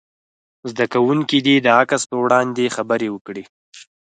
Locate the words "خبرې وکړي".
2.75-3.43